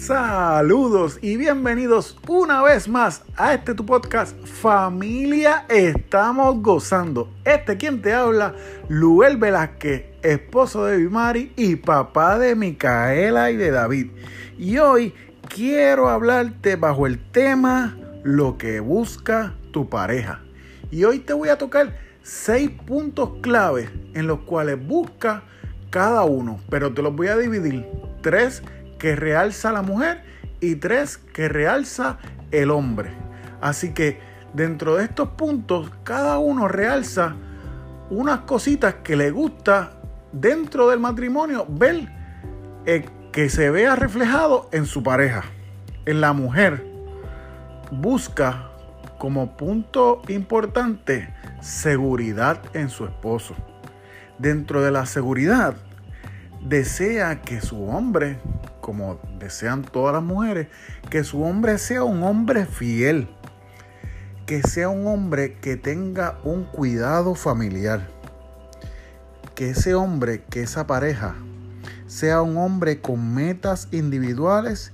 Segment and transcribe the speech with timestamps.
[0.00, 7.28] Saludos y bienvenidos una vez más a este tu podcast Familia Estamos Gozando.
[7.44, 8.54] Este quien te habla,
[8.88, 14.06] Luel Velázquez, esposo de Bimari y papá de Micaela y de David.
[14.56, 15.12] Y hoy
[15.54, 20.40] quiero hablarte bajo el tema lo que busca tu pareja.
[20.90, 25.42] Y hoy te voy a tocar seis puntos claves en los cuales busca
[25.90, 27.84] cada uno, pero te los voy a dividir.
[28.22, 28.62] Tres
[29.00, 30.22] que realza la mujer
[30.60, 32.18] y tres que realza
[32.52, 33.10] el hombre.
[33.60, 34.20] Así que
[34.54, 37.34] dentro de estos puntos, cada uno realza
[38.10, 39.92] unas cositas que le gusta
[40.32, 42.08] dentro del matrimonio ver
[42.86, 45.44] eh, que se vea reflejado en su pareja.
[46.06, 46.86] En la mujer
[47.90, 48.70] busca
[49.18, 53.54] como punto importante seguridad en su esposo.
[54.38, 55.74] Dentro de la seguridad,
[56.62, 58.38] desea que su hombre,
[58.90, 60.66] como desean todas las mujeres,
[61.10, 63.28] que su hombre sea un hombre fiel,
[64.46, 68.08] que sea un hombre que tenga un cuidado familiar,
[69.54, 71.36] que ese hombre, que esa pareja,
[72.08, 74.90] sea un hombre con metas individuales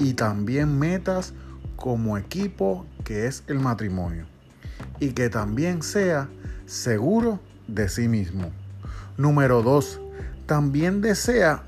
[0.00, 1.32] y también metas
[1.76, 4.26] como equipo que es el matrimonio
[4.98, 6.28] y que también sea
[6.66, 8.50] seguro de sí mismo.
[9.16, 10.00] Número 2.
[10.46, 11.62] También desea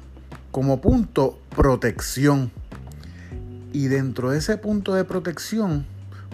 [0.51, 2.51] como punto protección.
[3.73, 5.87] Y dentro de ese punto de protección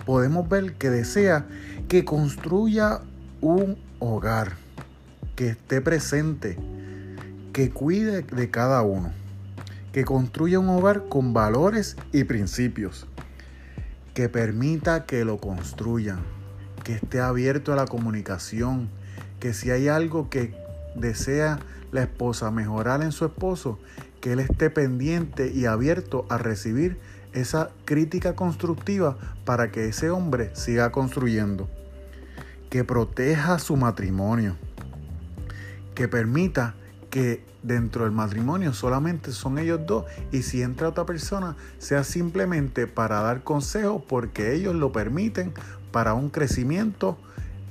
[0.07, 1.47] podemos ver que desea
[1.89, 3.01] que construya
[3.41, 4.53] un hogar,
[5.37, 6.59] que esté presente,
[7.53, 9.13] que cuide de cada uno,
[9.93, 13.07] que construya un hogar con valores y principios,
[14.13, 16.21] que permita que lo construyan,
[16.85, 18.89] que esté abierto a la comunicación,
[19.41, 20.55] que si hay algo que
[20.95, 21.59] desea
[21.95, 23.79] la esposa mejorar en su esposo,
[24.21, 26.99] que él esté pendiente y abierto a recibir
[27.33, 31.69] esa crítica constructiva para que ese hombre siga construyendo.
[32.69, 34.57] Que proteja su matrimonio.
[35.95, 36.75] Que permita
[37.11, 42.89] que dentro del matrimonio solamente son ellos dos y si entra otra persona sea simplemente
[42.89, 45.53] para dar consejos porque ellos lo permiten
[45.93, 47.17] para un crecimiento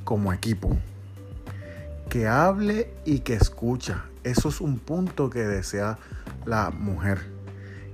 [0.05, 0.77] como equipo.
[2.09, 4.05] Que hable y que escucha.
[4.23, 5.97] Eso es un punto que desea
[6.45, 7.19] la mujer.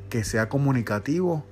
[0.09, 1.43] Que sea comunicativo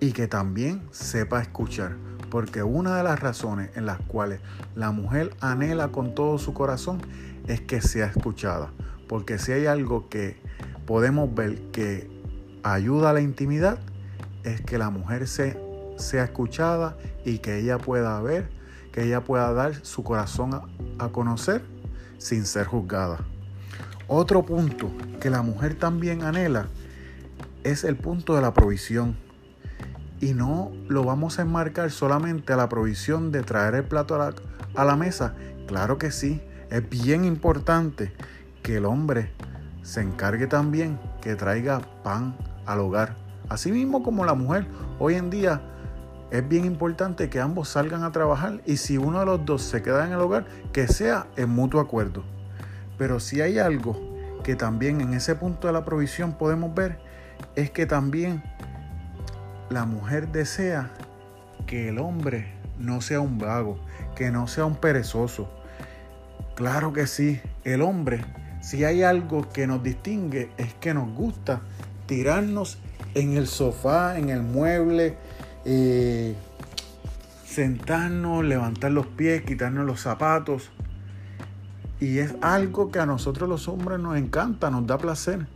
[0.00, 1.96] y que también sepa escuchar.
[2.30, 4.40] Porque una de las razones en las cuales
[4.74, 7.00] la mujer anhela con todo su corazón
[7.46, 8.70] es que sea escuchada.
[9.06, 10.36] Porque si hay algo que
[10.86, 12.10] podemos ver que
[12.62, 13.78] ayuda a la intimidad,
[14.44, 15.58] es que la mujer se,
[15.98, 18.48] sea escuchada y que ella pueda ver,
[18.92, 20.62] que ella pueda dar su corazón a,
[20.98, 21.62] a conocer
[22.18, 23.18] sin ser juzgada.
[24.08, 24.88] Otro punto
[25.20, 26.68] que la mujer también anhela
[27.64, 29.16] es el punto de la provisión.
[30.20, 34.84] Y no lo vamos a enmarcar solamente a la provisión de traer el plato a
[34.84, 35.34] la, mesa.
[35.66, 36.40] Claro que sí,
[36.70, 38.12] es bien importante
[38.62, 39.32] que el hombre
[39.82, 43.16] se encargue también que traiga pan al hogar.
[43.48, 44.68] Así mismo como la mujer,
[45.00, 45.62] hoy en día
[46.30, 49.82] es bien importante que ambos salgan a trabajar y si uno de los dos se
[49.82, 52.35] queda en el hogar, que sea en mutuo acuerdo.
[52.98, 54.00] Pero si hay algo
[54.42, 56.98] que también en ese punto de la provisión podemos ver,
[57.54, 58.42] es que también
[59.70, 60.90] la mujer desea
[61.66, 63.78] que el hombre no sea un vago,
[64.14, 65.50] que no sea un perezoso.
[66.54, 68.24] Claro que sí, el hombre,
[68.62, 71.60] si hay algo que nos distingue, es que nos gusta
[72.06, 72.78] tirarnos
[73.14, 75.16] en el sofá, en el mueble,
[75.64, 76.34] eh,
[77.46, 80.70] sentarnos, levantar los pies, quitarnos los zapatos.
[82.00, 85.46] Y es algo que a nosotros los hombres nos encanta, nos da placer.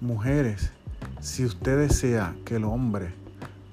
[0.00, 0.72] Mujeres,
[1.20, 3.12] si usted desea que el hombre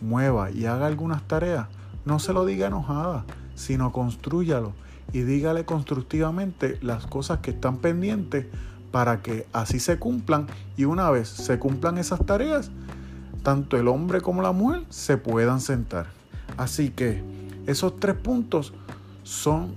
[0.01, 1.67] mueva y haga algunas tareas,
[2.05, 3.25] no se lo diga enojada,
[3.55, 4.73] sino construyalo
[5.13, 8.47] y dígale constructivamente las cosas que están pendientes
[8.91, 10.47] para que así se cumplan
[10.77, 12.71] y una vez se cumplan esas tareas,
[13.43, 16.07] tanto el hombre como la mujer se puedan sentar.
[16.57, 17.23] Así que
[17.67, 18.73] esos tres puntos
[19.23, 19.73] son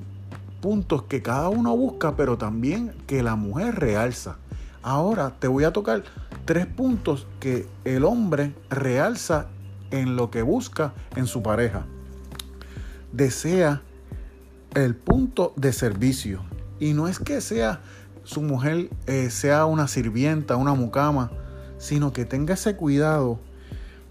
[0.61, 4.37] puntos que cada uno busca, pero también que la mujer realza.
[4.83, 6.05] Ahora te voy a tocar
[6.45, 9.47] tres puntos que el hombre realza
[9.91, 11.85] en lo que busca en su pareja.
[13.13, 13.83] Desea
[14.75, 16.43] el punto de servicio.
[16.79, 17.81] Y no es que sea
[18.29, 21.31] su mujer eh, sea una sirvienta, una mucama,
[21.79, 23.41] sino que tenga ese cuidado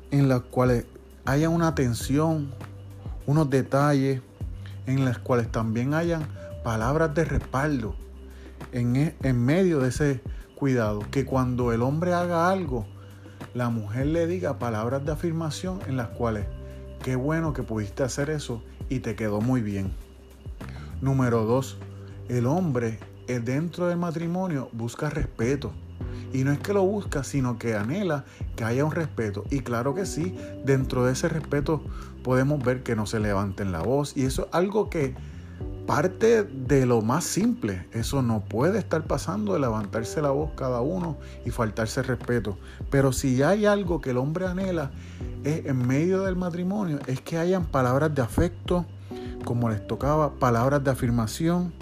[0.09, 0.85] en los cuales
[1.23, 2.49] haya una atención,
[3.27, 4.21] unos detalles,
[4.87, 6.27] en las cuales también hayan
[6.63, 7.95] palabras de respaldo
[8.71, 10.21] en, e, en medio de ese
[10.55, 11.01] cuidado.
[11.11, 12.87] Que cuando el hombre haga algo,
[13.53, 16.45] la mujer le diga palabras de afirmación en las cuales,
[17.03, 19.91] qué bueno que pudiste hacer eso y te quedó muy bien.
[21.01, 21.77] Número dos,
[22.29, 25.73] el hombre eh, dentro del matrimonio busca respeto.
[26.37, 28.23] Y no es que lo busca, sino que anhela
[28.55, 29.43] que haya un respeto.
[29.49, 31.81] Y claro que sí, dentro de ese respeto
[32.23, 34.15] podemos ver que no se levanten la voz.
[34.15, 35.15] Y eso es algo que
[35.87, 37.87] parte de lo más simple.
[37.91, 42.55] Eso no puede estar pasando de levantarse la voz cada uno y faltarse respeto.
[42.91, 44.91] Pero si hay algo que el hombre anhela
[45.43, 48.85] en medio del matrimonio, es que hayan palabras de afecto,
[49.43, 51.73] como les tocaba, palabras de afirmación,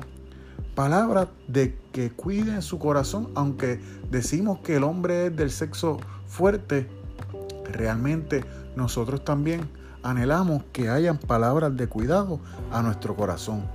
[0.75, 3.80] palabras de que cuiden su corazón, aunque
[4.12, 6.88] decimos que el hombre es del sexo fuerte,
[7.72, 8.44] realmente
[8.75, 9.69] nosotros también
[10.04, 12.39] anhelamos que hayan palabras de cuidado
[12.72, 13.66] a nuestro corazón.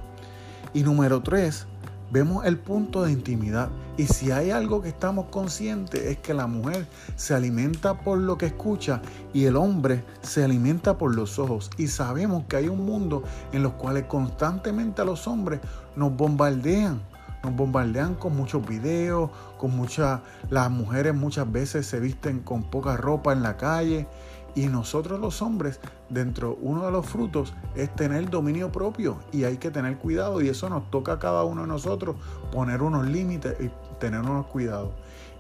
[0.73, 1.67] Y número tres,
[2.11, 3.69] vemos el punto de intimidad.
[3.97, 6.87] Y si hay algo que estamos conscientes es que la mujer
[7.17, 9.03] se alimenta por lo que escucha
[9.33, 11.71] y el hombre se alimenta por los ojos.
[11.77, 13.23] Y sabemos que hay un mundo
[13.53, 15.61] en los cuales constantemente a los hombres
[15.97, 17.01] nos bombardean.
[17.43, 20.21] Nos bombardean con muchos videos, con muchas...
[20.51, 24.07] Las mujeres muchas veces se visten con poca ropa en la calle
[24.55, 29.59] y nosotros los hombres, dentro uno de los frutos es tener dominio propio y hay
[29.59, 32.17] que tener cuidado y eso nos toca a cada uno de nosotros
[32.53, 34.91] poner unos límites y tener unos cuidados.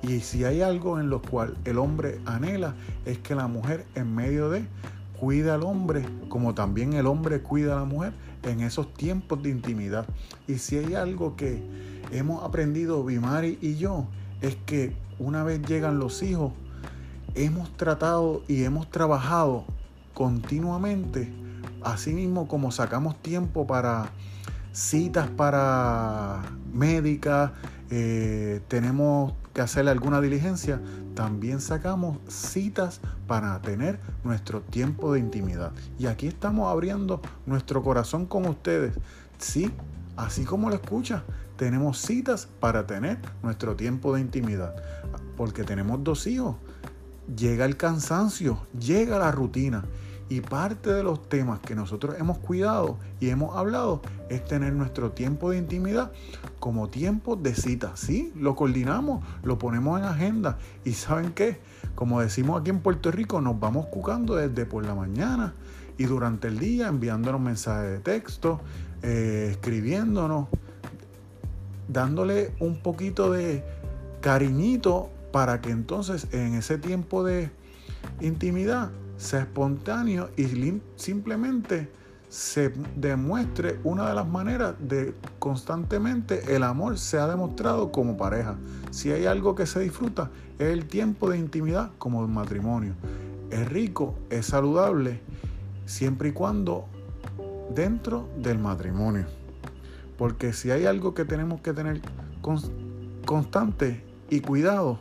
[0.02, 2.74] Y si hay algo en lo cual el hombre anhela
[3.04, 4.64] es que la mujer en medio de
[5.18, 9.50] cuida al hombre como también el hombre cuida a la mujer en esos tiempos de
[9.50, 10.06] intimidad.
[10.48, 11.62] Y si hay algo que
[12.12, 14.06] hemos aprendido Bimari y yo
[14.40, 16.52] es que una vez llegan los hijos
[17.34, 19.64] hemos tratado y hemos trabajado
[20.14, 21.32] continuamente,
[21.82, 24.10] así mismo como sacamos tiempo para
[24.72, 26.42] citas para
[26.72, 27.52] médicas,
[27.90, 30.80] eh, tenemos que hacerle alguna diligencia,
[31.14, 35.72] también sacamos citas para tener nuestro tiempo de intimidad.
[35.98, 38.96] Y aquí estamos abriendo nuestro corazón con ustedes.
[39.38, 39.72] Sí,
[40.16, 41.24] así como lo escucha,
[41.56, 44.74] tenemos citas para tener nuestro tiempo de intimidad.
[45.36, 46.56] Porque tenemos dos hijos
[47.36, 49.84] llega el cansancio, llega la rutina.
[50.28, 55.10] Y parte de los temas que nosotros hemos cuidado y hemos hablado es tener nuestro
[55.10, 56.12] tiempo de intimidad
[56.60, 57.96] como tiempo de cita.
[57.96, 60.56] Sí, lo coordinamos, lo ponemos en agenda.
[60.84, 61.58] Y ¿saben qué?
[61.96, 65.52] Como decimos aquí en Puerto Rico, nos vamos cucando desde por la mañana
[65.98, 68.60] y durante el día enviándonos mensajes de texto,
[69.02, 70.46] eh, escribiéndonos,
[71.88, 73.64] dándole un poquito de
[74.20, 77.50] cariñito para que entonces en ese tiempo de
[78.20, 81.90] intimidad sea espontáneo y simplemente
[82.28, 88.56] se demuestre una de las maneras de constantemente el amor se ha demostrado como pareja.
[88.90, 92.94] Si hay algo que se disfruta es el tiempo de intimidad como matrimonio.
[93.50, 95.20] Es rico, es saludable,
[95.86, 96.86] siempre y cuando
[97.74, 99.26] dentro del matrimonio.
[100.16, 102.00] Porque si hay algo que tenemos que tener
[103.24, 104.98] constante y cuidado,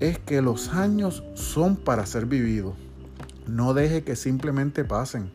[0.00, 2.74] es que los años son para ser vividos.
[3.46, 5.30] No deje que simplemente pasen.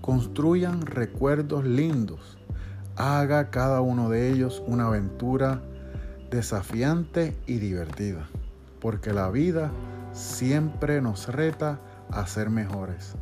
[0.00, 2.38] Construyan recuerdos lindos.
[2.96, 5.60] Haga cada uno de ellos una aventura
[6.30, 8.26] desafiante y divertida.
[8.80, 9.70] Porque la vida
[10.12, 11.78] siempre nos reta
[12.10, 13.14] a ser mejores.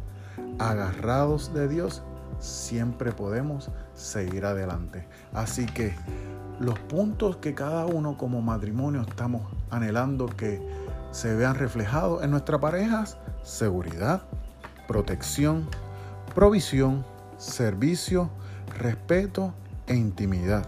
[0.58, 2.02] Agarrados de Dios,
[2.44, 5.06] siempre podemos seguir adelante.
[5.32, 5.94] Así que
[6.60, 10.60] los puntos que cada uno como matrimonio estamos anhelando que
[11.10, 14.22] se vean reflejados en nuestras parejas, seguridad,
[14.86, 15.68] protección,
[16.34, 17.04] provisión,
[17.38, 18.30] servicio,
[18.78, 19.54] respeto
[19.86, 20.66] e intimidad.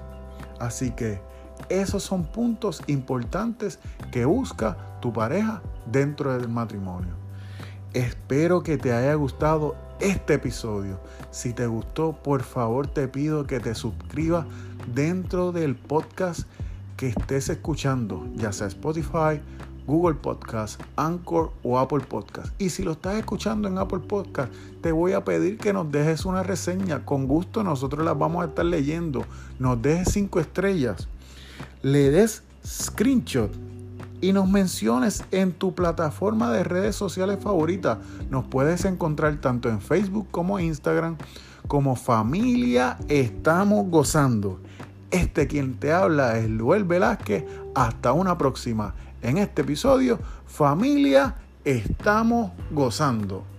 [0.58, 1.20] Así que
[1.68, 3.78] esos son puntos importantes
[4.10, 7.25] que busca tu pareja dentro del matrimonio.
[7.96, 11.00] Espero que te haya gustado este episodio.
[11.30, 14.44] Si te gustó, por favor te pido que te suscribas
[14.94, 16.40] dentro del podcast
[16.98, 19.40] que estés escuchando, ya sea Spotify,
[19.86, 22.52] Google Podcast, Anchor o Apple Podcast.
[22.60, 26.26] Y si lo estás escuchando en Apple Podcast, te voy a pedir que nos dejes
[26.26, 27.02] una reseña.
[27.06, 29.24] Con gusto nosotros las vamos a estar leyendo.
[29.58, 31.08] Nos dejes cinco estrellas.
[31.80, 33.50] Le des screenshot
[34.20, 37.98] y nos menciones en tu plataforma de redes sociales favorita.
[38.30, 41.16] Nos puedes encontrar tanto en Facebook como Instagram
[41.66, 44.60] como familia estamos gozando.
[45.10, 47.44] Este quien te habla es Luel Velázquez.
[47.74, 48.94] Hasta una próxima.
[49.22, 53.55] En este episodio, familia, estamos gozando.